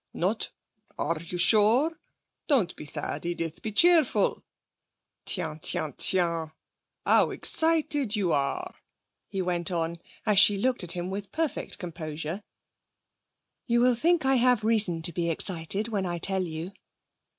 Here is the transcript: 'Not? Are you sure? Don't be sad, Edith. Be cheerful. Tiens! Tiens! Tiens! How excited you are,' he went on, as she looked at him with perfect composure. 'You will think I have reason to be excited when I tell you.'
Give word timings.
'Not? 0.15 0.49
Are 0.97 1.19
you 1.21 1.37
sure? 1.37 1.99
Don't 2.47 2.75
be 2.75 2.85
sad, 2.85 3.23
Edith. 3.23 3.61
Be 3.61 3.71
cheerful. 3.71 4.43
Tiens! 5.27 5.59
Tiens! 5.61 5.93
Tiens! 5.95 6.49
How 7.05 7.29
excited 7.29 8.15
you 8.15 8.31
are,' 8.31 8.73
he 9.29 9.43
went 9.43 9.69
on, 9.69 9.97
as 10.25 10.39
she 10.39 10.57
looked 10.57 10.83
at 10.83 10.93
him 10.93 11.11
with 11.11 11.31
perfect 11.31 11.77
composure. 11.77 12.41
'You 13.67 13.79
will 13.81 13.93
think 13.93 14.25
I 14.25 14.37
have 14.37 14.63
reason 14.63 15.03
to 15.03 15.13
be 15.13 15.29
excited 15.29 15.89
when 15.89 16.07
I 16.07 16.17
tell 16.17 16.41
you.' 16.45 16.71